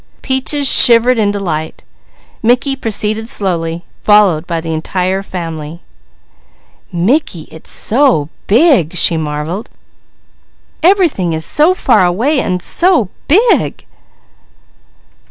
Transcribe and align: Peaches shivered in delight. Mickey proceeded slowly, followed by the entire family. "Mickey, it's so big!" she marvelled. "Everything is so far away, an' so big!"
Peaches 0.23 0.67
shivered 0.67 1.19
in 1.19 1.29
delight. 1.29 1.83
Mickey 2.41 2.75
proceeded 2.75 3.29
slowly, 3.29 3.85
followed 4.01 4.47
by 4.47 4.59
the 4.59 4.73
entire 4.73 5.21
family. 5.21 5.79
"Mickey, 6.91 7.43
it's 7.51 7.69
so 7.69 8.29
big!" 8.47 8.95
she 8.95 9.15
marvelled. 9.15 9.69
"Everything 10.81 11.33
is 11.33 11.45
so 11.45 11.75
far 11.75 12.03
away, 12.03 12.41
an' 12.41 12.61
so 12.61 13.09
big!" 13.27 13.85